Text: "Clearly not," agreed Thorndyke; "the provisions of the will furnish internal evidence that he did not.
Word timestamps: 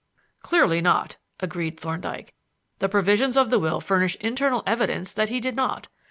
"Clearly 0.41 0.81
not," 0.81 1.17
agreed 1.39 1.79
Thorndyke; 1.79 2.33
"the 2.79 2.89
provisions 2.89 3.37
of 3.37 3.51
the 3.51 3.59
will 3.59 3.79
furnish 3.79 4.15
internal 4.15 4.63
evidence 4.65 5.13
that 5.13 5.29
he 5.29 5.39
did 5.39 5.55
not. 5.55 5.89